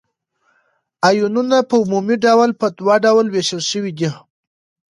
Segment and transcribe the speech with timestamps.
[1.09, 4.09] آیونونه په عمومي ډول په دوه ډلو ویشل شوي دي.